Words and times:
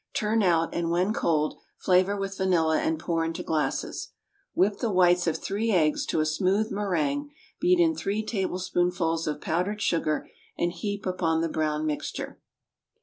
Turn 0.15 0.41
out, 0.41 0.73
and 0.73 0.89
when 0.89 1.13
cold, 1.13 1.59
flavor 1.77 2.17
with 2.17 2.35
vanilla 2.35 2.79
and 2.79 2.97
put 2.97 3.21
into 3.21 3.43
glasses. 3.43 4.09
Whip 4.55 4.79
the 4.79 4.89
whites 4.89 5.27
of 5.27 5.37
three 5.37 5.69
eggs 5.71 6.07
to 6.07 6.19
a 6.19 6.25
smooth 6.25 6.71
méringue, 6.71 7.27
beat 7.59 7.79
in 7.79 7.95
three 7.95 8.25
tablespoonfuls 8.25 9.27
of 9.27 9.41
powdered 9.41 9.79
sugar, 9.79 10.27
and 10.57 10.71
heap 10.71 11.05
upon 11.05 11.41
the 11.41 11.49
brown 11.49 11.85
mixture. 11.85 12.39